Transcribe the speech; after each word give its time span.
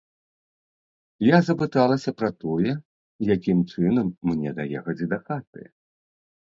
Я 1.25 1.37
запыталася 1.49 2.09
пра 2.23 2.31
тое, 2.45 2.73
якім 3.35 3.59
чынам 3.71 4.07
мне 4.33 4.59
даехаць 4.61 5.01
дахаты? 5.17 5.61